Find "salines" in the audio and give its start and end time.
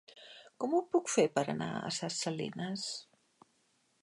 2.25-2.91